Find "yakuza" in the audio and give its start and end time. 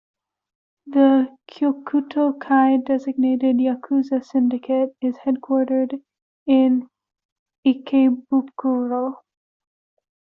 3.59-4.25